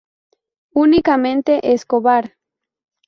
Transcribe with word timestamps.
Únicamente 0.73 1.59
Escobar. 1.73 2.35